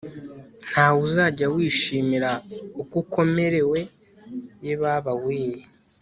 ntawe 0.69 0.97
uzajya 1.07 1.45
wishimira 1.55 2.31
uko 2.81 2.93
ukomerewe, 3.03 3.79
yebaba 4.63 5.13
we 5.23 5.37